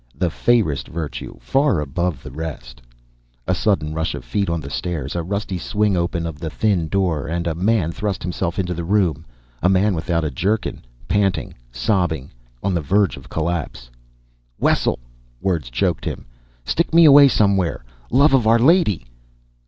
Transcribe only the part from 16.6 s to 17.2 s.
"stick me